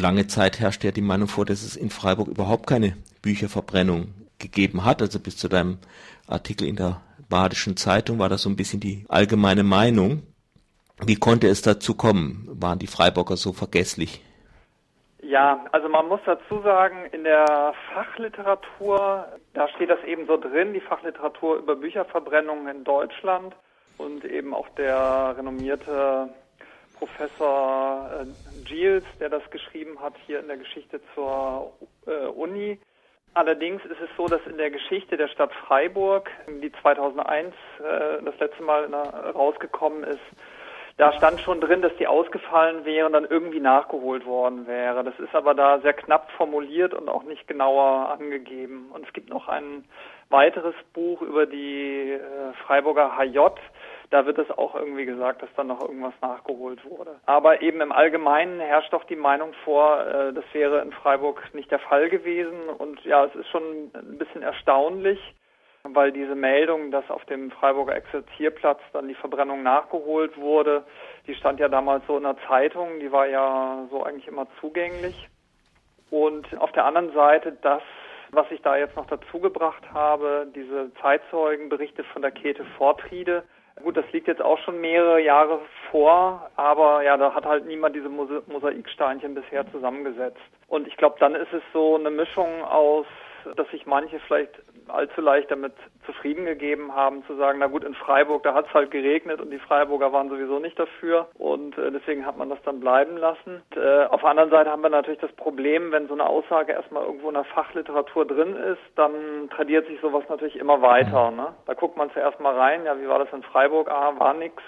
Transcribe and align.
lange 0.00 0.26
Zeit 0.26 0.60
herrschte 0.60 0.88
ja 0.88 0.92
die 0.92 1.00
Meinung 1.02 1.28
vor, 1.28 1.44
dass 1.44 1.62
es 1.62 1.76
in 1.76 1.90
Freiburg 1.90 2.28
überhaupt 2.28 2.66
keine 2.66 2.96
Bücherverbrennung 3.22 4.14
gegeben 4.38 4.84
hat. 4.84 5.02
Also 5.02 5.20
bis 5.20 5.36
zu 5.36 5.48
deinem 5.48 5.78
Artikel 6.26 6.66
in 6.66 6.76
der 6.76 7.00
Badischen 7.28 7.76
Zeitung 7.76 8.18
war 8.18 8.28
das 8.28 8.42
so 8.42 8.50
ein 8.50 8.56
bisschen 8.56 8.80
die 8.80 9.04
allgemeine 9.08 9.62
Meinung. 9.62 10.22
Wie 11.04 11.16
konnte 11.16 11.48
es 11.48 11.62
dazu 11.62 11.94
kommen? 11.94 12.48
Waren 12.52 12.78
die 12.78 12.86
Freiburger 12.86 13.36
so 13.36 13.52
vergesslich? 13.52 14.22
Ja, 15.22 15.64
also 15.72 15.88
man 15.88 16.08
muss 16.08 16.20
dazu 16.26 16.60
sagen, 16.62 17.06
in 17.12 17.24
der 17.24 17.74
Fachliteratur, 17.94 19.26
da 19.54 19.68
steht 19.68 19.88
das 19.88 20.02
eben 20.04 20.26
so 20.26 20.36
drin, 20.36 20.74
die 20.74 20.80
Fachliteratur 20.80 21.56
über 21.56 21.76
Bücherverbrennungen 21.76 22.68
in 22.68 22.84
Deutschland 22.84 23.54
und 23.98 24.24
eben 24.24 24.52
auch 24.52 24.68
der 24.70 25.34
renommierte 25.38 26.28
Professor 27.02 28.10
äh, 28.22 28.64
Giels, 28.64 29.04
der 29.18 29.28
das 29.28 29.42
geschrieben 29.50 30.00
hat 30.00 30.14
hier 30.24 30.38
in 30.38 30.46
der 30.46 30.56
Geschichte 30.56 31.00
zur 31.16 31.72
äh, 32.06 32.26
Uni. 32.26 32.78
Allerdings 33.34 33.84
ist 33.86 34.00
es 34.00 34.08
so, 34.16 34.28
dass 34.28 34.40
in 34.46 34.56
der 34.56 34.70
Geschichte 34.70 35.16
der 35.16 35.26
Stadt 35.26 35.52
Freiburg, 35.66 36.30
die 36.62 36.70
2001 36.80 37.48
äh, 37.48 38.22
das 38.24 38.38
letzte 38.38 38.62
Mal 38.62 38.84
rausgekommen 38.94 40.04
ist, 40.04 40.20
da 40.96 41.12
stand 41.14 41.40
schon 41.40 41.60
drin, 41.60 41.82
dass 41.82 41.96
die 41.96 42.06
ausgefallen 42.06 42.84
wären, 42.84 43.14
dann 43.14 43.24
irgendwie 43.24 43.60
nachgeholt 43.60 44.24
worden 44.24 44.68
wäre. 44.68 45.02
Das 45.02 45.18
ist 45.18 45.34
aber 45.34 45.54
da 45.54 45.80
sehr 45.80 45.94
knapp 45.94 46.30
formuliert 46.32 46.94
und 46.94 47.08
auch 47.08 47.24
nicht 47.24 47.48
genauer 47.48 48.10
angegeben. 48.10 48.90
Und 48.92 49.06
es 49.06 49.12
gibt 49.12 49.30
noch 49.30 49.48
ein 49.48 49.84
weiteres 50.28 50.74
Buch 50.92 51.22
über 51.22 51.46
die 51.46 52.20
Freiburger 52.66 53.16
HJ. 53.16 53.38
Da 54.12 54.26
wird 54.26 54.36
es 54.36 54.50
auch 54.50 54.74
irgendwie 54.74 55.06
gesagt, 55.06 55.40
dass 55.40 55.48
dann 55.56 55.68
noch 55.68 55.80
irgendwas 55.80 56.12
nachgeholt 56.20 56.84
wurde. 56.84 57.18
Aber 57.24 57.62
eben 57.62 57.80
im 57.80 57.92
Allgemeinen 57.92 58.60
herrscht 58.60 58.92
doch 58.92 59.04
die 59.04 59.16
Meinung 59.16 59.54
vor, 59.64 60.06
äh, 60.06 60.34
das 60.34 60.44
wäre 60.52 60.82
in 60.82 60.92
Freiburg 60.92 61.42
nicht 61.54 61.70
der 61.70 61.78
Fall 61.78 62.10
gewesen. 62.10 62.68
Und 62.76 63.02
ja, 63.06 63.24
es 63.24 63.34
ist 63.34 63.48
schon 63.48 63.90
ein 63.94 64.18
bisschen 64.18 64.42
erstaunlich, 64.42 65.18
weil 65.84 66.12
diese 66.12 66.34
Meldung, 66.34 66.90
dass 66.90 67.08
auf 67.10 67.24
dem 67.24 67.50
Freiburger 67.52 67.96
Exerzierplatz 67.96 68.80
dann 68.92 69.08
die 69.08 69.14
Verbrennung 69.14 69.62
nachgeholt 69.62 70.36
wurde, 70.36 70.84
die 71.26 71.34
stand 71.34 71.58
ja 71.58 71.68
damals 71.70 72.06
so 72.06 72.18
in 72.18 72.24
der 72.24 72.36
Zeitung, 72.46 73.00
die 73.00 73.12
war 73.12 73.26
ja 73.28 73.88
so 73.90 74.02
eigentlich 74.02 74.28
immer 74.28 74.46
zugänglich. 74.60 75.26
Und 76.10 76.54
auf 76.58 76.70
der 76.72 76.84
anderen 76.84 77.14
Seite 77.14 77.56
das, 77.62 77.82
was 78.30 78.44
ich 78.50 78.60
da 78.60 78.76
jetzt 78.76 78.94
noch 78.94 79.06
dazu 79.06 79.40
gebracht 79.40 79.90
habe, 79.94 80.48
diese 80.54 80.92
Zeitzeugenberichte 81.00 82.04
von 82.04 82.20
der 82.20 82.30
Käthe 82.30 82.66
Vortriede, 82.76 83.44
Gut, 83.80 83.96
das 83.96 84.04
liegt 84.12 84.28
jetzt 84.28 84.42
auch 84.42 84.58
schon 84.58 84.80
mehrere 84.80 85.20
Jahre 85.20 85.60
vor, 85.90 86.50
aber 86.56 87.02
ja, 87.02 87.16
da 87.16 87.34
hat 87.34 87.46
halt 87.46 87.66
niemand 87.66 87.96
diese 87.96 88.08
Mosaiksteinchen 88.08 89.34
bisher 89.34 89.70
zusammengesetzt. 89.72 90.40
Und 90.68 90.86
ich 90.86 90.96
glaube, 90.96 91.16
dann 91.18 91.34
ist 91.34 91.52
es 91.52 91.62
so 91.72 91.96
eine 91.96 92.10
Mischung 92.10 92.62
aus 92.64 93.06
dass 93.56 93.68
sich 93.70 93.86
manche 93.86 94.18
vielleicht 94.20 94.50
allzu 94.88 95.20
leicht 95.20 95.50
damit 95.50 95.72
zufrieden 96.06 96.44
gegeben 96.44 96.94
haben, 96.94 97.24
zu 97.26 97.36
sagen, 97.36 97.58
na 97.60 97.66
gut, 97.66 97.84
in 97.84 97.94
Freiburg, 97.94 98.42
da 98.42 98.54
hat 98.54 98.66
es 98.66 98.74
halt 98.74 98.90
geregnet 98.90 99.40
und 99.40 99.50
die 99.50 99.58
Freiburger 99.58 100.12
waren 100.12 100.28
sowieso 100.28 100.58
nicht 100.58 100.78
dafür 100.78 101.28
und 101.34 101.78
äh, 101.78 101.90
deswegen 101.90 102.26
hat 102.26 102.36
man 102.36 102.50
das 102.50 102.58
dann 102.64 102.80
bleiben 102.80 103.16
lassen. 103.16 103.62
Und, 103.70 103.76
äh, 103.76 104.04
auf 104.06 104.20
der 104.20 104.30
anderen 104.30 104.50
Seite 104.50 104.70
haben 104.70 104.82
wir 104.82 104.90
natürlich 104.90 105.20
das 105.20 105.32
Problem, 105.32 105.92
wenn 105.92 106.08
so 106.08 106.14
eine 106.14 106.26
Aussage 106.26 106.72
erstmal 106.72 107.04
irgendwo 107.04 107.28
in 107.28 107.34
der 107.34 107.44
Fachliteratur 107.44 108.26
drin 108.26 108.56
ist, 108.56 108.82
dann 108.96 109.48
tradiert 109.50 109.86
sich 109.86 110.00
sowas 110.00 110.24
natürlich 110.28 110.56
immer 110.56 110.82
weiter. 110.82 111.30
Ne? 111.30 111.48
Da 111.66 111.74
guckt 111.74 111.96
man 111.96 112.10
zuerst 112.12 112.40
mal 112.40 112.56
rein, 112.56 112.84
ja, 112.84 112.98
wie 113.00 113.08
war 113.08 113.18
das 113.18 113.32
in 113.32 113.42
Freiburg? 113.42 113.88
Ah, 113.90 114.12
war 114.18 114.34
nix. 114.34 114.62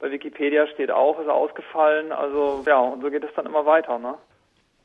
Bei 0.00 0.10
Wikipedia 0.10 0.66
steht 0.68 0.90
auch, 0.90 1.20
ist 1.20 1.28
ausgefallen. 1.28 2.12
Also 2.12 2.62
ja, 2.66 2.78
und 2.78 3.02
so 3.02 3.10
geht 3.10 3.24
es 3.24 3.30
dann 3.36 3.46
immer 3.46 3.64
weiter. 3.64 3.98
Ne? 3.98 4.14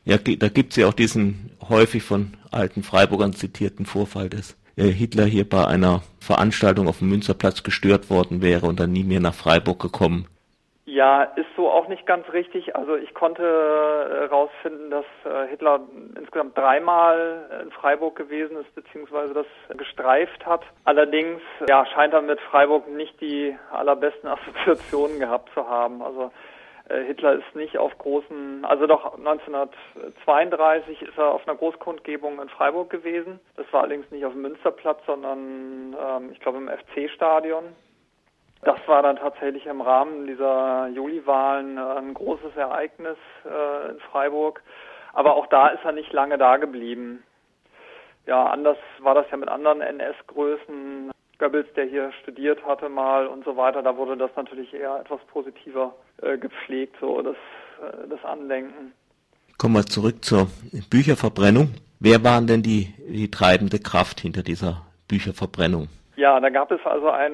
Ja, 0.05 0.17
da 0.17 0.47
gibt's 0.47 0.75
ja 0.75 0.87
auch 0.87 0.93
diesen 0.93 1.51
häufig 1.69 2.03
von 2.03 2.33
alten 2.51 2.83
Freiburgern 2.83 3.33
zitierten 3.33 3.85
Vorfall, 3.85 4.29
dass 4.29 4.57
äh, 4.75 4.83
Hitler 4.83 5.25
hier 5.25 5.47
bei 5.47 5.65
einer 5.65 6.01
Veranstaltung 6.19 6.87
auf 6.87 6.99
dem 6.99 7.09
Münsterplatz 7.09 7.63
gestört 7.63 8.09
worden 8.09 8.41
wäre 8.41 8.65
und 8.65 8.79
dann 8.79 8.91
nie 8.91 9.03
mehr 9.03 9.19
nach 9.19 9.33
Freiburg 9.33 9.79
gekommen. 9.79 10.27
Ja, 10.85 11.21
ist 11.21 11.49
so 11.55 11.69
auch 11.69 11.87
nicht 11.87 12.07
ganz 12.07 12.27
richtig. 12.33 12.75
Also 12.75 12.95
ich 12.95 13.13
konnte 13.13 13.43
herausfinden, 13.43 14.87
äh, 14.87 14.89
dass 14.89 15.05
äh, 15.31 15.47
Hitler 15.49 15.81
insgesamt 16.19 16.57
dreimal 16.57 17.61
in 17.63 17.71
Freiburg 17.71 18.15
gewesen 18.15 18.57
ist, 18.57 18.73
beziehungsweise 18.73 19.33
das 19.35 19.45
gestreift 19.77 20.45
hat. 20.47 20.61
Allerdings 20.85 21.41
ja, 21.67 21.85
scheint 21.85 22.13
er 22.13 22.23
mit 22.23 22.39
Freiburg 22.41 22.87
nicht 22.89 23.21
die 23.21 23.55
allerbesten 23.71 24.27
Assoziationen 24.29 25.19
gehabt 25.19 25.49
zu 25.53 25.69
haben. 25.69 26.01
Also 26.01 26.31
Hitler 26.89 27.33
ist 27.33 27.55
nicht 27.55 27.77
auf 27.77 27.97
großen, 27.97 28.65
also 28.65 28.87
doch 28.87 29.17
1932 29.17 31.01
ist 31.03 31.17
er 31.17 31.31
auf 31.33 31.47
einer 31.47 31.57
Großkundgebung 31.57 32.41
in 32.41 32.49
Freiburg 32.49 32.89
gewesen. 32.89 33.39
Das 33.55 33.71
war 33.71 33.81
allerdings 33.81 34.09
nicht 34.11 34.25
auf 34.25 34.33
dem 34.33 34.41
Münsterplatz, 34.41 34.99
sondern 35.05 35.95
ähm, 35.99 36.31
ich 36.31 36.39
glaube 36.39 36.57
im 36.57 36.69
FC-Stadion. 36.69 37.75
Das 38.63 38.79
war 38.87 39.03
dann 39.03 39.17
tatsächlich 39.17 39.65
im 39.67 39.81
Rahmen 39.81 40.27
dieser 40.27 40.87
Juliwahlen 40.87 41.77
äh, 41.77 41.81
ein 41.81 42.13
großes 42.13 42.55
Ereignis 42.57 43.17
äh, 43.45 43.91
in 43.91 43.99
Freiburg. 44.11 44.61
Aber 45.13 45.35
auch 45.35 45.47
da 45.47 45.67
ist 45.69 45.83
er 45.85 45.91
nicht 45.91 46.11
lange 46.11 46.37
da 46.37 46.57
geblieben. 46.57 47.23
Ja, 48.25 48.45
anders 48.47 48.77
war 48.99 49.15
das 49.15 49.29
ja 49.31 49.37
mit 49.37 49.49
anderen 49.49 49.81
NS-Größen. 49.81 51.11
Goebbels, 51.39 51.71
der 51.73 51.85
hier 51.85 52.11
studiert 52.21 52.65
hatte 52.65 52.89
mal 52.89 53.27
und 53.27 53.45
so 53.45 53.55
weiter, 53.55 53.81
da 53.81 53.95
wurde 53.95 54.17
das 54.17 54.29
natürlich 54.35 54.73
eher 54.73 54.99
etwas 54.99 55.21
positiver 55.27 55.93
äh, 56.21 56.37
gepflegt, 56.37 56.95
so 56.99 57.21
das, 57.21 57.35
äh, 57.81 58.07
das 58.09 58.23
Andenken. 58.23 58.93
Kommen 59.57 59.75
wir 59.75 59.85
zurück 59.85 60.23
zur 60.23 60.47
Bücherverbrennung. 60.89 61.73
Wer 61.99 62.23
waren 62.23 62.47
denn 62.47 62.63
die, 62.63 62.93
die 63.09 63.29
treibende 63.29 63.79
Kraft 63.79 64.21
hinter 64.21 64.41
dieser 64.41 64.85
Bücherverbrennung? 65.09 65.89
Ja, 66.15 66.39
da 66.39 66.49
gab 66.49 66.71
es 66.71 66.79
also 66.85 67.09
ein 67.09 67.33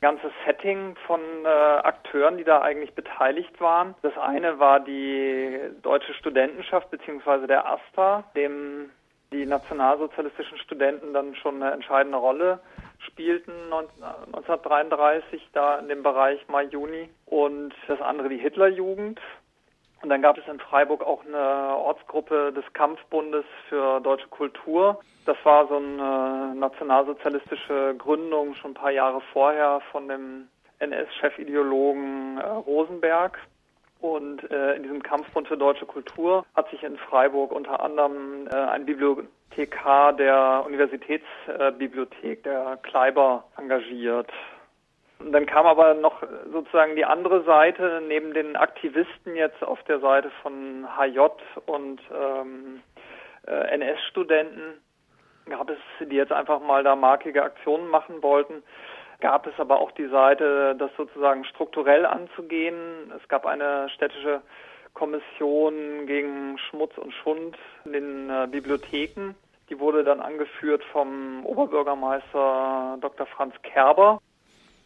ganzes 0.00 0.30
Setting 0.44 0.96
von 1.06 1.20
äh, 1.44 1.48
Akteuren, 1.48 2.38
die 2.38 2.44
da 2.44 2.62
eigentlich 2.62 2.94
beteiligt 2.94 3.60
waren. 3.60 3.94
Das 4.02 4.16
eine 4.16 4.58
war 4.58 4.80
die 4.80 5.58
deutsche 5.82 6.14
Studentenschaft 6.14 6.90
beziehungsweise 6.90 7.46
der 7.46 7.68
AStA, 7.68 8.24
dem 8.34 8.90
die 9.32 9.44
nationalsozialistischen 9.44 10.58
Studenten 10.58 11.12
dann 11.12 11.34
schon 11.34 11.62
eine 11.62 11.72
entscheidende 11.72 12.18
Rolle 12.18 12.60
spielten 12.98 13.52
1933 13.72 15.48
da 15.52 15.78
in 15.78 15.88
dem 15.88 16.02
Bereich 16.02 16.46
Mai, 16.48 16.64
Juni 16.64 17.08
und 17.26 17.74
das 17.86 18.00
andere 18.00 18.28
die 18.28 18.38
Hitlerjugend. 18.38 19.20
Und 20.00 20.10
dann 20.10 20.22
gab 20.22 20.38
es 20.38 20.46
in 20.46 20.60
Freiburg 20.60 21.02
auch 21.02 21.24
eine 21.24 21.76
Ortsgruppe 21.76 22.52
des 22.52 22.64
Kampfbundes 22.72 23.44
für 23.68 24.00
deutsche 24.00 24.28
Kultur. 24.28 25.00
Das 25.26 25.36
war 25.42 25.66
so 25.66 25.76
eine 25.76 26.54
nationalsozialistische 26.54 27.96
Gründung 27.98 28.54
schon 28.54 28.70
ein 28.70 28.74
paar 28.74 28.92
Jahre 28.92 29.20
vorher 29.32 29.80
von 29.90 30.06
dem 30.06 30.48
NS-Chefideologen 30.78 32.38
äh, 32.38 32.46
Rosenberg. 32.46 33.38
Und 34.00 34.48
äh, 34.50 34.74
in 34.74 34.84
diesem 34.84 35.02
Kampfbund 35.02 35.48
für 35.48 35.56
deutsche 35.56 35.86
Kultur 35.86 36.44
hat 36.54 36.70
sich 36.70 36.82
in 36.84 36.96
Freiburg 36.96 37.50
unter 37.50 37.80
anderem 37.80 38.46
äh, 38.46 38.54
ein 38.54 38.86
Bibliothekar 38.86 40.12
der 40.12 40.62
Universitätsbibliothek, 40.64 42.38
äh, 42.38 42.42
der 42.42 42.78
Kleiber, 42.82 43.44
engagiert. 43.56 44.30
Und 45.18 45.32
dann 45.32 45.46
kam 45.46 45.66
aber 45.66 45.94
noch 45.94 46.22
sozusagen 46.52 46.94
die 46.94 47.04
andere 47.04 47.42
Seite, 47.42 48.00
neben 48.06 48.34
den 48.34 48.54
Aktivisten 48.54 49.34
jetzt 49.34 49.62
auf 49.64 49.82
der 49.84 49.98
Seite 49.98 50.30
von 50.42 50.86
HJ 50.96 51.18
und 51.66 52.00
ähm, 52.14 52.82
äh, 53.48 53.74
NS-Studenten, 53.74 54.80
gab 55.48 55.70
es, 55.70 55.78
die 56.08 56.14
jetzt 56.14 56.32
einfach 56.32 56.60
mal 56.60 56.84
da 56.84 56.94
markige 56.94 57.42
Aktionen 57.42 57.88
machen 57.88 58.22
wollten, 58.22 58.62
gab 59.20 59.46
es 59.46 59.58
aber 59.58 59.80
auch 59.80 59.90
die 59.92 60.08
Seite, 60.08 60.76
das 60.76 60.90
sozusagen 60.96 61.44
strukturell 61.44 62.06
anzugehen. 62.06 63.12
Es 63.16 63.28
gab 63.28 63.46
eine 63.46 63.88
städtische 63.90 64.42
Kommission 64.94 66.06
gegen 66.06 66.58
Schmutz 66.58 66.96
und 66.98 67.12
Schund 67.12 67.56
in 67.84 67.92
den 67.92 68.30
äh, 68.30 68.46
Bibliotheken. 68.50 69.34
Die 69.70 69.78
wurde 69.78 70.02
dann 70.02 70.20
angeführt 70.20 70.82
vom 70.92 71.44
Oberbürgermeister 71.44 72.98
Dr. 73.00 73.26
Franz 73.26 73.54
Kerber. 73.62 74.20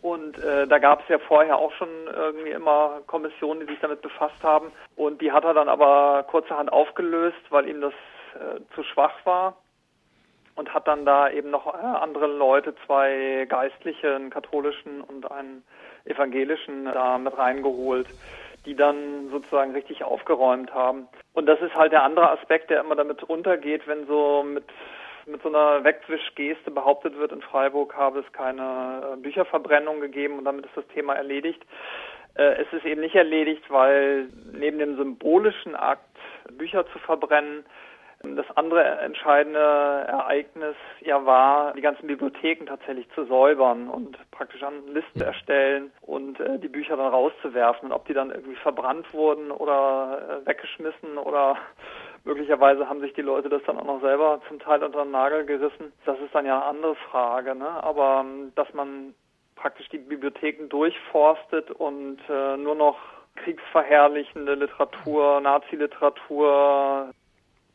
Und 0.00 0.36
äh, 0.38 0.66
da 0.66 0.78
gab 0.78 1.02
es 1.02 1.08
ja 1.08 1.18
vorher 1.20 1.56
auch 1.56 1.72
schon 1.74 1.88
irgendwie 2.12 2.50
immer 2.50 3.02
Kommissionen, 3.06 3.60
die 3.60 3.66
sich 3.66 3.80
damit 3.80 4.02
befasst 4.02 4.42
haben. 4.42 4.72
Und 4.96 5.20
die 5.22 5.30
hat 5.30 5.44
er 5.44 5.54
dann 5.54 5.68
aber 5.68 6.24
kurzerhand 6.24 6.72
aufgelöst, 6.72 7.38
weil 7.50 7.68
ihm 7.68 7.80
das 7.80 7.94
äh, 8.34 8.60
zu 8.74 8.82
schwach 8.82 9.14
war 9.24 9.61
und 10.54 10.72
hat 10.74 10.86
dann 10.88 11.04
da 11.04 11.30
eben 11.30 11.50
noch 11.50 11.66
äh, 11.66 11.78
andere 11.78 12.26
Leute, 12.26 12.74
zwei 12.86 13.46
Geistliche, 13.48 14.14
einen 14.14 14.30
katholischen 14.30 15.00
und 15.00 15.30
einen 15.30 15.62
evangelischen 16.04 16.84
da 16.84 17.18
mit 17.18 17.36
reingeholt, 17.36 18.08
die 18.66 18.74
dann 18.74 19.28
sozusagen 19.30 19.72
richtig 19.72 20.04
aufgeräumt 20.04 20.72
haben. 20.74 21.08
Und 21.32 21.46
das 21.46 21.60
ist 21.60 21.74
halt 21.74 21.92
der 21.92 22.02
andere 22.02 22.30
Aspekt, 22.30 22.70
der 22.70 22.80
immer 22.80 22.96
damit 22.96 23.22
untergeht, 23.22 23.86
wenn 23.86 24.06
so 24.06 24.42
mit 24.42 24.64
mit 25.26 25.42
so 25.42 25.48
einer 25.48 25.84
Wegwischgeste 25.84 26.70
behauptet 26.70 27.16
wird, 27.16 27.32
in 27.32 27.42
Freiburg 27.42 27.94
habe 27.94 28.20
es 28.20 28.32
keine 28.32 29.12
äh, 29.12 29.16
Bücherverbrennung 29.16 30.00
gegeben 30.00 30.38
und 30.38 30.44
damit 30.44 30.66
ist 30.66 30.76
das 30.76 30.86
Thema 30.88 31.14
erledigt. 31.14 31.62
Äh, 32.34 32.62
es 32.62 32.72
ist 32.72 32.84
eben 32.84 33.00
nicht 33.00 33.14
erledigt, 33.14 33.62
weil 33.68 34.28
neben 34.52 34.78
dem 34.78 34.96
symbolischen 34.96 35.76
Akt 35.76 36.08
Bücher 36.50 36.86
zu 36.92 36.98
verbrennen. 36.98 37.64
Das 38.22 38.46
andere 38.56 38.82
entscheidende 39.00 39.58
Ereignis 39.58 40.76
ja 41.00 41.24
war, 41.26 41.72
die 41.74 41.80
ganzen 41.80 42.06
Bibliotheken 42.06 42.66
tatsächlich 42.66 43.08
zu 43.14 43.24
säubern 43.24 43.88
und 43.88 44.16
praktisch 44.30 44.62
an 44.62 44.86
Listen 44.88 45.20
erstellen 45.20 45.90
und 46.00 46.38
äh, 46.40 46.58
die 46.58 46.68
Bücher 46.68 46.96
dann 46.96 47.12
rauszuwerfen. 47.12 47.88
Und 47.88 47.92
ob 47.92 48.06
die 48.06 48.14
dann 48.14 48.30
irgendwie 48.30 48.56
verbrannt 48.56 49.12
wurden 49.12 49.50
oder 49.50 50.42
äh, 50.42 50.46
weggeschmissen 50.46 51.18
oder 51.18 51.56
möglicherweise 52.24 52.88
haben 52.88 53.00
sich 53.00 53.12
die 53.14 53.22
Leute 53.22 53.48
das 53.48 53.62
dann 53.66 53.78
auch 53.78 53.84
noch 53.84 54.00
selber 54.00 54.40
zum 54.48 54.60
Teil 54.60 54.82
unter 54.82 55.04
den 55.04 55.10
Nagel 55.10 55.44
gerissen. 55.44 55.92
Das 56.04 56.18
ist 56.20 56.34
dann 56.34 56.46
ja 56.46 56.56
eine 56.56 56.66
andere 56.66 56.94
Frage. 57.10 57.54
Ne? 57.54 57.68
Aber 57.68 58.24
ähm, 58.24 58.52
dass 58.54 58.72
man 58.72 59.14
praktisch 59.56 59.88
die 59.88 59.98
Bibliotheken 59.98 60.68
durchforstet 60.68 61.70
und 61.70 62.18
äh, 62.28 62.56
nur 62.56 62.74
noch 62.74 62.98
kriegsverherrlichende 63.36 64.54
Literatur, 64.54 65.40
Nazi-Literatur, 65.40 67.12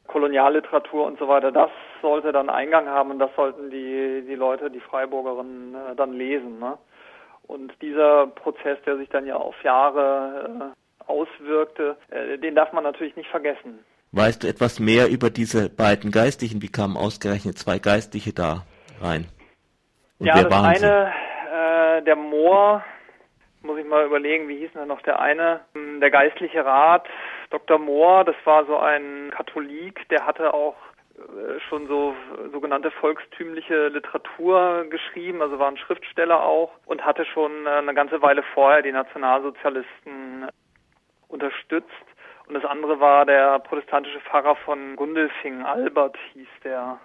Kolonialliteratur 0.07 1.05
und 1.05 1.19
so 1.19 1.27
weiter, 1.27 1.51
das 1.51 1.69
sollte 2.01 2.31
dann 2.31 2.49
Eingang 2.49 2.87
haben 2.87 3.11
und 3.11 3.19
das 3.19 3.31
sollten 3.35 3.69
die, 3.69 4.23
die 4.27 4.35
Leute, 4.35 4.71
die 4.71 4.79
Freiburgerinnen 4.79 5.75
äh, 5.75 5.95
dann 5.95 6.13
lesen. 6.13 6.59
Ne? 6.59 6.77
Und 7.47 7.73
dieser 7.81 8.27
Prozess, 8.27 8.77
der 8.85 8.97
sich 8.97 9.09
dann 9.09 9.25
ja 9.25 9.35
auf 9.35 9.55
Jahre 9.63 10.73
äh, 10.73 11.09
auswirkte, 11.11 11.97
äh, 12.09 12.37
den 12.37 12.55
darf 12.55 12.73
man 12.73 12.83
natürlich 12.83 13.15
nicht 13.15 13.29
vergessen. 13.29 13.79
Weißt 14.11 14.43
du 14.43 14.47
etwas 14.47 14.79
mehr 14.79 15.09
über 15.09 15.29
diese 15.29 15.69
beiden 15.69 16.11
Geistlichen? 16.11 16.61
Wie 16.61 16.71
kamen 16.71 16.97
ausgerechnet 16.97 17.57
zwei 17.57 17.77
Geistliche 17.79 18.33
da 18.33 18.63
rein? 19.01 19.27
Und 20.19 20.27
ja, 20.27 20.43
das 20.43 20.63
eine, 20.63 21.13
äh, 21.53 22.01
der 22.03 22.15
Moor, 22.15 22.83
muss 23.61 23.77
ich 23.77 23.85
mal 23.85 24.05
überlegen, 24.05 24.47
wie 24.47 24.57
hieß 24.57 24.71
denn 24.73 24.87
noch 24.87 25.01
der 25.01 25.19
eine? 25.19 25.61
Der 26.01 26.09
geistliche 26.09 26.65
Rat, 26.65 27.07
Dr. 27.49 27.79
Mohr, 27.79 28.25
das 28.25 28.35
war 28.43 28.65
so 28.65 28.77
ein 28.77 29.31
Katholik, 29.31 30.07
der 30.09 30.25
hatte 30.25 30.53
auch 30.53 30.75
äh, 31.17 31.59
schon 31.69 31.87
so 31.87 32.13
sogenannte 32.51 32.91
volkstümliche 32.91 33.87
Literatur 33.87 34.85
geschrieben, 34.89 35.41
also 35.41 35.57
war 35.57 35.69
ein 35.69 35.77
Schriftsteller 35.77 36.43
auch 36.43 36.71
und 36.85 37.03
hatte 37.05 37.25
schon 37.25 37.65
äh, 37.65 37.69
eine 37.69 37.93
ganze 37.93 38.21
Weile 38.21 38.43
vorher 38.53 38.81
die 38.81 38.91
Nationalsozialisten 38.91 40.47
unterstützt. 41.27 41.87
Und 42.47 42.53
das 42.53 42.65
andere 42.65 42.99
war 42.99 43.25
der 43.25 43.59
protestantische 43.59 44.21
Pfarrer 44.21 44.55
von 44.57 44.95
Gundelfing, 44.95 45.63
Albert 45.63 46.17
hieß 46.33 46.47
der. 46.63 46.99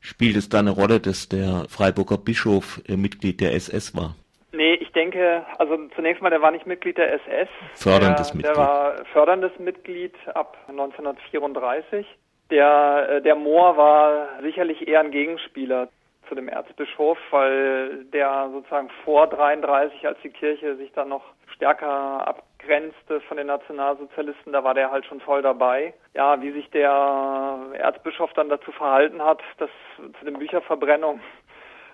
Spielt 0.00 0.36
es 0.36 0.48
da 0.48 0.58
eine 0.58 0.70
Rolle, 0.70 1.00
dass 1.00 1.28
der 1.28 1.66
Freiburger 1.68 2.18
Bischof 2.18 2.80
äh, 2.86 2.96
Mitglied 2.96 3.40
der 3.40 3.54
SS 3.54 3.94
war? 3.96 4.16
Nee, 4.54 4.74
ich 4.74 4.92
denke, 4.92 5.44
also 5.58 5.76
zunächst 5.96 6.22
mal, 6.22 6.30
der 6.30 6.40
war 6.40 6.52
nicht 6.52 6.66
Mitglied 6.66 6.96
der 6.96 7.12
SS. 7.14 7.48
Förderndes 7.74 8.28
der, 8.28 8.36
Mitglied. 8.36 8.56
Der 8.56 8.56
war 8.56 9.04
förderndes 9.12 9.58
Mitglied 9.58 10.14
ab 10.34 10.56
1934. 10.68 12.06
Der, 12.50 13.08
äh, 13.08 13.22
der 13.22 13.34
Mohr 13.34 13.76
war 13.76 14.28
sicherlich 14.42 14.86
eher 14.86 15.00
ein 15.00 15.10
Gegenspieler 15.10 15.88
zu 16.28 16.34
dem 16.34 16.48
Erzbischof, 16.48 17.18
weil 17.30 18.04
der 18.06 18.48
sozusagen 18.52 18.90
vor 19.04 19.26
33, 19.26 20.06
als 20.06 20.18
die 20.22 20.30
Kirche 20.30 20.76
sich 20.76 20.92
dann 20.92 21.08
noch 21.08 21.24
stärker 21.54 22.26
abgrenzte 22.26 23.20
von 23.22 23.36
den 23.36 23.48
Nationalsozialisten, 23.48 24.52
da 24.52 24.64
war 24.64 24.74
der 24.74 24.90
halt 24.90 25.04
schon 25.06 25.20
voll 25.20 25.42
dabei. 25.42 25.94
Ja, 26.14 26.40
wie 26.40 26.52
sich 26.52 26.70
der 26.70 27.58
Erzbischof 27.74 28.32
dann 28.34 28.48
dazu 28.48 28.72
verhalten 28.72 29.22
hat, 29.22 29.42
das 29.58 29.70
zu 30.18 30.24
den 30.24 30.38
Bücherverbrennungen 30.38 31.20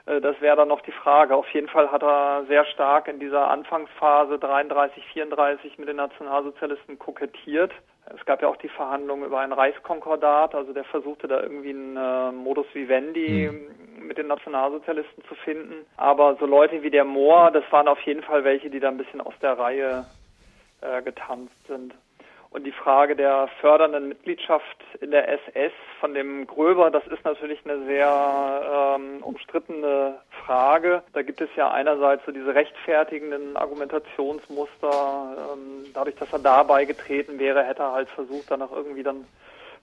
das 0.06 0.40
wäre 0.40 0.56
dann 0.56 0.68
noch 0.68 0.80
die 0.80 0.92
Frage. 0.92 1.36
Auf 1.36 1.48
jeden 1.50 1.68
Fall 1.68 1.90
hat 1.92 2.02
er 2.02 2.44
sehr 2.48 2.64
stark 2.66 3.08
in 3.08 3.20
dieser 3.20 3.50
Anfangsphase 3.50 4.38
33, 4.38 5.04
34 5.12 5.78
mit 5.78 5.88
den 5.88 5.96
Nationalsozialisten 5.96 6.98
kokettiert. 6.98 7.72
Es 8.14 8.24
gab 8.24 8.42
ja 8.42 8.48
auch 8.48 8.56
die 8.56 8.68
Verhandlungen 8.68 9.24
über 9.24 9.40
ein 9.40 9.52
Reichskonkordat, 9.52 10.54
also 10.54 10.72
der 10.72 10.84
versuchte 10.84 11.28
da 11.28 11.40
irgendwie 11.42 11.70
einen 11.70 11.96
äh, 11.96 12.32
Modus 12.32 12.66
vivendi 12.72 13.50
mhm. 13.50 14.06
mit 14.06 14.18
den 14.18 14.26
Nationalsozialisten 14.26 15.22
zu 15.24 15.34
finden. 15.36 15.86
Aber 15.96 16.36
so 16.36 16.46
Leute 16.46 16.82
wie 16.82 16.90
der 16.90 17.04
Mohr, 17.04 17.50
das 17.50 17.64
waren 17.70 17.88
auf 17.88 18.00
jeden 18.02 18.22
Fall 18.22 18.42
welche, 18.42 18.70
die 18.70 18.80
da 18.80 18.88
ein 18.88 18.96
bisschen 18.96 19.20
aus 19.20 19.34
der 19.40 19.58
Reihe 19.58 20.06
äh, 20.80 21.02
getanzt 21.02 21.54
sind. 21.68 21.94
Und 22.52 22.64
die 22.64 22.72
Frage 22.72 23.14
der 23.14 23.48
fördernden 23.60 24.08
Mitgliedschaft 24.08 24.76
in 25.00 25.12
der 25.12 25.28
SS 25.28 25.72
von 26.00 26.14
dem 26.14 26.48
Gröber, 26.48 26.90
das 26.90 27.06
ist 27.06 27.24
natürlich 27.24 27.60
eine 27.64 27.84
sehr 27.84 28.96
ähm, 28.98 29.22
umstrittene 29.22 30.18
Frage. 30.44 31.04
Da 31.12 31.22
gibt 31.22 31.40
es 31.40 31.48
ja 31.54 31.70
einerseits 31.70 32.26
so 32.26 32.32
diese 32.32 32.52
rechtfertigenden 32.52 33.56
Argumentationsmuster. 33.56 35.52
Ähm, 35.52 35.84
dadurch, 35.94 36.16
dass 36.16 36.32
er 36.32 36.40
da 36.40 36.64
beigetreten 36.64 37.38
wäre, 37.38 37.62
hätte 37.62 37.82
er 37.82 37.92
halt 37.92 38.08
versucht, 38.08 38.50
dann 38.50 38.62
auch 38.62 38.72
irgendwie 38.72 39.04
dann 39.04 39.26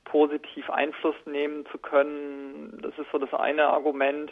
positiv 0.04 0.70
Einfluss 0.70 1.16
nehmen 1.26 1.66
zu 1.72 1.78
können. 1.78 2.78
Das 2.82 2.98
ist 2.98 3.10
so 3.14 3.18
das 3.18 3.34
eine 3.34 3.68
Argument. 3.68 4.30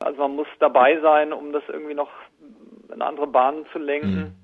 Also 0.00 0.18
man 0.20 0.34
muss 0.34 0.48
dabei 0.58 0.98
sein, 0.98 1.32
um 1.32 1.52
das 1.52 1.62
irgendwie 1.68 1.94
noch 1.94 2.10
in 2.92 3.02
andere 3.02 3.28
Bahnen 3.28 3.66
zu 3.72 3.78
lenken. 3.78 4.36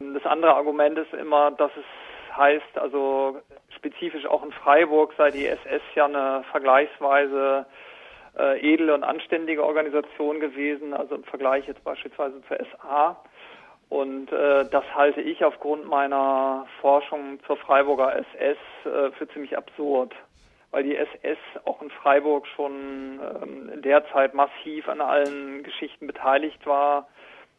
Mhm. 0.00 0.14
Das 0.14 0.26
andere 0.26 0.54
Argument 0.54 0.98
ist 0.98 1.12
immer, 1.14 1.52
dass 1.52 1.70
es 1.76 1.84
heißt 2.36 2.78
also 2.78 3.40
spezifisch 3.76 4.26
auch 4.26 4.44
in 4.44 4.52
Freiburg 4.52 5.14
sei 5.16 5.30
die 5.30 5.46
SS 5.46 5.82
ja 5.94 6.06
eine 6.06 6.44
vergleichsweise 6.50 7.66
äh, 8.38 8.74
edle 8.74 8.94
und 8.94 9.04
anständige 9.04 9.64
Organisation 9.64 10.40
gewesen, 10.40 10.94
also 10.94 11.14
im 11.14 11.24
Vergleich 11.24 11.66
jetzt 11.66 11.82
beispielsweise 11.84 12.42
zur 12.46 12.58
SA. 12.58 13.16
Und 13.88 14.32
äh, 14.32 14.68
das 14.68 14.84
halte 14.94 15.20
ich 15.20 15.44
aufgrund 15.44 15.86
meiner 15.86 16.66
Forschung 16.80 17.38
zur 17.46 17.56
Freiburger 17.56 18.16
SS 18.16 18.58
äh, 18.84 19.12
für 19.12 19.28
ziemlich 19.28 19.56
absurd, 19.56 20.12
weil 20.72 20.82
die 20.82 20.96
SS 20.96 21.38
auch 21.64 21.80
in 21.80 21.90
Freiburg 21.90 22.46
schon 22.48 23.20
ähm, 23.42 23.70
in 23.72 23.82
der 23.82 24.04
Zeit 24.12 24.34
massiv 24.34 24.88
an 24.88 25.00
allen 25.00 25.62
Geschichten 25.62 26.08
beteiligt 26.08 26.66
war 26.66 27.06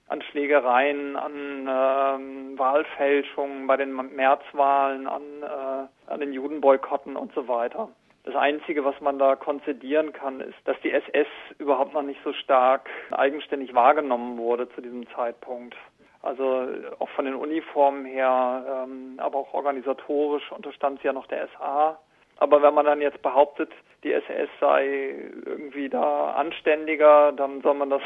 an 0.07 0.21
Schlägereien, 0.21 1.15
an 1.15 1.67
ähm, 1.69 2.59
Wahlfälschungen 2.59 3.67
bei 3.67 3.77
den 3.77 3.93
Märzwahlen, 4.15 5.07
an, 5.07 5.21
äh, 5.43 6.11
an 6.11 6.19
den 6.19 6.33
Judenboykotten 6.33 7.15
und 7.15 7.33
so 7.33 7.47
weiter. 7.47 7.89
Das 8.23 8.35
Einzige, 8.35 8.83
was 8.83 8.99
man 8.99 9.19
da 9.19 9.35
konzidieren 9.35 10.11
kann, 10.11 10.41
ist, 10.41 10.57
dass 10.65 10.75
die 10.81 10.91
SS 10.91 11.27
überhaupt 11.59 11.93
noch 11.93 12.01
nicht 12.01 12.19
so 12.23 12.33
stark 12.33 12.89
eigenständig 13.11 13.73
wahrgenommen 13.73 14.37
wurde 14.37 14.69
zu 14.69 14.81
diesem 14.81 15.07
Zeitpunkt. 15.11 15.75
Also 16.21 16.67
auch 16.99 17.09
von 17.09 17.25
den 17.25 17.35
Uniformen 17.35 18.05
her, 18.05 18.85
ähm, 18.85 19.13
aber 19.17 19.37
auch 19.37 19.53
organisatorisch 19.53 20.51
unterstand 20.51 20.99
sie 20.99 21.07
ja 21.07 21.13
noch 21.13 21.27
der 21.27 21.47
SA. 21.57 21.99
Aber 22.39 22.61
wenn 22.61 22.73
man 22.73 22.85
dann 22.85 23.01
jetzt 23.01 23.21
behauptet, 23.21 23.71
die 24.03 24.11
SS 24.11 24.49
sei 24.59 25.31
irgendwie 25.45 25.89
da 25.89 26.31
anständiger, 26.31 27.31
dann 27.31 27.61
soll 27.61 27.75
man 27.75 27.89
das 27.89 28.01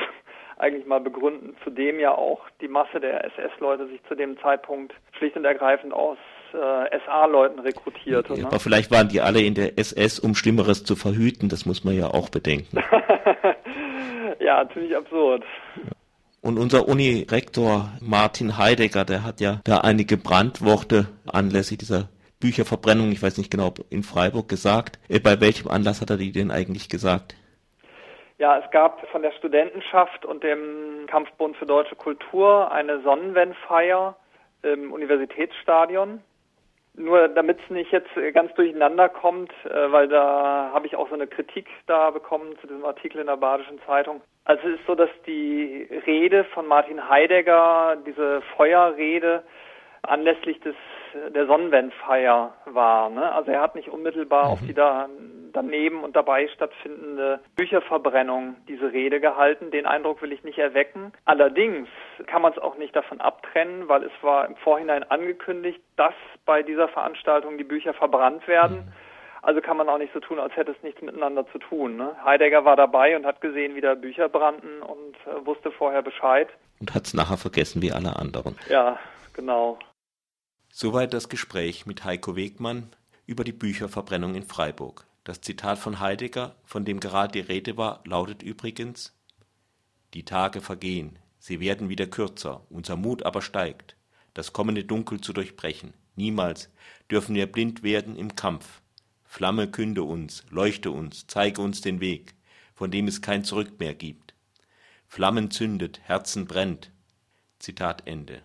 eigentlich 0.62 0.86
mal 0.86 1.00
begründen, 1.00 1.56
zudem 1.64 2.00
ja 2.00 2.16
auch 2.16 2.42
die 2.62 2.68
Masse 2.68 3.00
der 3.00 3.26
SS-Leute 3.26 3.88
sich 3.88 4.02
zu 4.08 4.16
dem 4.16 4.40
Zeitpunkt 4.40 4.94
schlicht 5.18 5.36
und 5.36 5.46
ergreifend 5.46 5.94
aus 5.94 6.18
äh, 6.54 7.00
SA-Leuten 7.06 7.60
rekrutierte. 7.60 8.34
Ja, 8.34 8.42
ne? 8.42 8.48
Aber 8.48 8.60
vielleicht 8.60 8.92
waren 8.92 9.10
die 9.10 9.22
alle 9.22 9.42
in 9.42 9.56
der 9.56 9.78
SS, 9.78 10.20
um 10.20 10.36
Schlimmeres 10.36 10.84
zu 10.84 10.96
verhüten, 10.96 11.50
das 11.50 11.66
muss 11.66 11.84
man 11.84 11.96
ja 11.96 12.08
auch 12.08 12.30
bedenken. 12.30 12.78
ja, 14.40 14.68
ziemlich 14.74 14.96
absurd. 14.96 15.44
Und 16.42 16.58
unser 16.58 16.88
Unirektor 16.88 17.92
Martin 18.00 18.58
Heidegger, 18.58 19.06
der 19.06 19.24
hat 19.24 19.42
ja 19.42 19.62
da 19.64 19.80
einige 19.80 20.18
Brandworte 20.18 21.08
anlässlich 21.32 21.80
dieser 21.80 22.10
Bücherverbrennung, 22.40 23.12
ich 23.12 23.22
weiß 23.22 23.38
nicht 23.38 23.52
genau, 23.52 23.74
in 23.90 24.04
Freiburg 24.04 24.50
gesagt. 24.50 25.00
Äh, 25.08 25.20
bei 25.20 25.40
welchem 25.40 25.70
Anlass 25.70 26.02
hat 26.02 26.10
er 26.10 26.18
die 26.18 26.32
denn 26.32 26.52
eigentlich 26.52 26.90
gesagt? 26.90 27.36
Ja, 28.42 28.58
es 28.58 28.72
gab 28.72 29.08
von 29.10 29.22
der 29.22 29.34
Studentenschaft 29.34 30.26
und 30.26 30.44
dem 30.44 31.06
Kampfbund 31.06 31.56
für 31.58 31.68
deutsche 31.68 31.96
Kultur 31.96 32.72
eine 32.72 33.00
Sonnenwendfeier 33.02 34.16
im 34.64 34.92
Universitätsstadion. 34.92 36.24
Nur 36.96 37.28
damit 37.28 37.60
es 37.64 37.70
nicht 37.70 37.92
jetzt 37.92 38.10
ganz 38.34 38.52
durcheinander 38.56 39.10
kommt, 39.10 39.52
äh, 39.66 39.92
weil 39.92 40.08
da 40.08 40.72
habe 40.74 40.88
ich 40.88 40.96
auch 40.96 41.08
so 41.10 41.14
eine 41.14 41.28
Kritik 41.28 41.68
da 41.86 42.10
bekommen 42.10 42.58
zu 42.62 42.66
diesem 42.66 42.84
Artikel 42.84 43.22
in 43.22 43.28
der 43.28 43.38
Badischen 43.38 43.80
Zeitung. 43.86 44.22
Also 44.46 44.70
es 44.70 44.80
ist 44.80 44.88
so, 44.88 44.96
dass 44.96 45.12
die 45.28 45.88
Rede 46.08 46.44
von 46.46 46.66
Martin 46.66 47.08
Heidegger, 47.10 47.96
diese 48.08 48.42
Feuerrede, 48.58 49.44
anlässlich 50.04 50.60
des 50.62 50.76
der 51.34 51.46
Sonnenwendfeier 51.46 52.54
war. 52.66 53.10
Ne? 53.10 53.32
Also 53.32 53.52
er 53.52 53.62
hat 53.62 53.76
nicht 53.76 53.90
unmittelbar 53.90 54.46
mhm. 54.46 54.52
auf 54.52 54.60
die 54.62 54.74
da 54.74 55.10
daneben 55.54 56.04
und 56.04 56.16
dabei 56.16 56.48
stattfindende 56.48 57.42
Bücherverbrennung 57.56 58.56
diese 58.68 58.92
Rede 58.94 59.20
gehalten. 59.20 59.72
Den 59.72 59.86
Eindruck 59.86 60.22
will 60.22 60.32
ich 60.32 60.44
nicht 60.44 60.58
erwecken. 60.58 61.12
Allerdings 61.26 61.90
kann 62.28 62.42
man 62.42 62.54
es 62.54 62.60
auch 62.60 62.78
nicht 62.78 62.96
davon 62.96 63.20
abtrennen, 63.20 63.90
weil 63.90 64.04
es 64.04 64.12
war 64.22 64.46
im 64.48 64.56
Vorhinein 64.56 65.04
angekündigt, 65.04 65.82
dass 65.98 66.14
bei 66.46 66.64
dieser 66.64 66.88
Veranstaltung 66.88 67.58
die 67.58 67.66
Bücher 67.66 67.94
verbrannt 67.94 68.48
werden. 68.48 68.78
Mhm. 68.78 68.94
Also 69.44 69.60
kann 69.60 69.76
man 69.76 69.90
auch 69.90 69.98
nicht 69.98 70.14
so 70.14 70.20
tun, 70.20 70.40
als 70.40 70.56
hätte 70.56 70.72
es 70.72 70.84
nichts 70.84 71.02
miteinander 71.02 71.46
zu 71.52 71.58
tun. 71.58 71.98
Ne? 71.98 72.16
Heidegger 72.24 72.64
war 72.64 72.76
dabei 72.76 73.18
und 73.18 73.26
hat 73.26 73.42
gesehen, 73.42 73.76
wie 73.76 73.82
da 73.82 73.96
Bücher 73.96 74.30
brannten 74.30 74.82
und 74.84 75.16
äh, 75.26 75.46
wusste 75.46 75.72
vorher 75.72 76.04
Bescheid. 76.04 76.48
Und 76.80 76.94
hat 76.94 77.08
es 77.08 77.14
nachher 77.14 77.38
vergessen 77.38 77.82
wie 77.82 77.92
alle 77.92 78.16
anderen. 78.16 78.56
Ja, 78.70 79.00
genau. 79.34 79.80
Soweit 80.74 81.14
das 81.14 81.28
Gespräch 81.28 81.86
mit 81.86 82.06
Heiko 82.06 82.38
Wegmann 82.38 82.90
über 83.26 83.44
die 83.44 83.52
Bücherverbrennung 83.52 84.36
in 84.36 84.44
Freiburg. 84.44 85.06
Das 85.26 85.42
Zitat 85.42 85.78
von 85.78 86.00
Heidegger, 86.00 86.56
von 86.64 86.86
dem 86.86 87.02
gerade 87.02 87.34
die 87.34 87.46
Rede 87.46 87.76
war, 87.76 88.02
lautet 88.06 88.42
übrigens 88.42 89.14
Die 90.14 90.24
Tage 90.24 90.62
vergehen, 90.62 91.20
sie 91.40 91.60
werden 91.60 91.90
wieder 91.90 92.08
kürzer, 92.08 92.66
unser 92.70 92.96
Mut 92.96 93.24
aber 93.24 93.42
steigt, 93.42 93.98
das 94.34 94.54
kommende 94.54 94.86
Dunkel 94.86 95.20
zu 95.20 95.34
durchbrechen. 95.34 95.94
Niemals 96.16 96.70
dürfen 97.12 97.36
wir 97.36 97.52
blind 97.52 97.84
werden 97.84 98.16
im 98.16 98.38
Kampf. 98.38 98.82
Flamme 99.26 99.70
künde 99.70 100.04
uns, 100.04 100.46
leuchte 100.50 100.92
uns, 100.92 101.28
zeige 101.28 101.62
uns 101.62 101.82
den 101.82 102.00
Weg, 102.00 102.34
von 102.74 102.92
dem 102.92 103.10
es 103.10 103.22
kein 103.22 103.44
Zurück 103.44 103.78
mehr 103.80 103.94
gibt. 103.94 104.34
Flammen 105.06 105.52
zündet, 105.52 106.00
Herzen 106.04 106.46
brennt. 106.48 106.92
Zitat 107.60 108.08
Ende. 108.08 108.42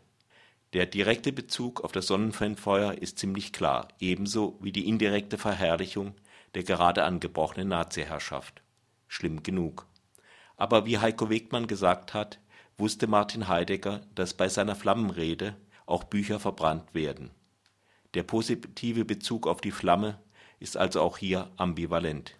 Der 0.76 0.84
direkte 0.84 1.32
Bezug 1.32 1.82
auf 1.84 1.92
das 1.92 2.06
Sonnenfernfeuer 2.06 3.00
ist 3.00 3.18
ziemlich 3.18 3.54
klar, 3.54 3.88
ebenso 3.98 4.58
wie 4.60 4.72
die 4.72 4.86
indirekte 4.90 5.38
Verherrlichung 5.38 6.12
der 6.54 6.64
gerade 6.64 7.04
angebrochenen 7.04 7.68
Naziherrschaft. 7.68 8.60
Schlimm 9.08 9.42
genug. 9.42 9.86
Aber 10.58 10.84
wie 10.84 10.98
Heiko 10.98 11.30
Wegmann 11.30 11.66
gesagt 11.66 12.12
hat, 12.12 12.40
wusste 12.76 13.06
Martin 13.06 13.48
Heidegger, 13.48 14.02
dass 14.14 14.34
bei 14.34 14.50
seiner 14.50 14.74
Flammenrede 14.74 15.56
auch 15.86 16.04
Bücher 16.04 16.40
verbrannt 16.40 16.92
werden. 16.92 17.30
Der 18.12 18.24
positive 18.24 19.06
Bezug 19.06 19.46
auf 19.46 19.62
die 19.62 19.70
Flamme 19.70 20.20
ist 20.60 20.76
also 20.76 21.00
auch 21.00 21.16
hier 21.16 21.50
ambivalent 21.56 22.34